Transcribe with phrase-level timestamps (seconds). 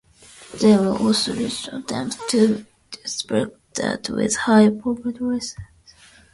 [0.59, 5.55] They will also resist attempts to disrupt them with high-powered lasers.